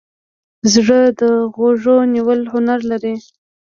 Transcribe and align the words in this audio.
زړه 0.73 0.99
د 1.19 1.21
غوږ 1.53 1.83
نیولو 2.13 2.45
هنر 2.53 2.79
لري. 2.91 3.15